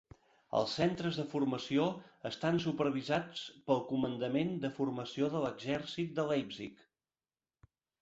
[0.59, 1.85] Els centres de formació
[2.31, 6.87] estan supervisats pel Comandament de Formació de l'Exèrcit de Leipzig.